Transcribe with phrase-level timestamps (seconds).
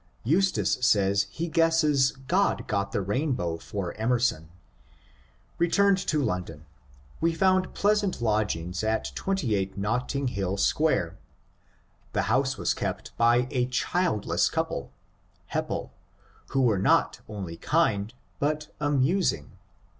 [0.23, 4.49] Eustace says he guesses God got the rainbow for Emerson."
[5.59, 6.65] Returned to London,
[7.19, 11.19] we found pleasant lodgings at 28 Netting Hill Square.
[12.13, 14.91] The house was kept by a childless couple
[15.53, 15.91] (Hepple),
[16.47, 19.51] who were not only kind but amusing.